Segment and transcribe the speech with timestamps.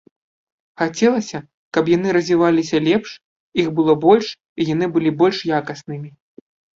[0.81, 1.39] Хацелася,
[1.77, 3.09] каб яны развіваліся лепш,
[3.65, 6.09] іх было больш і яны былі больш якаснымі.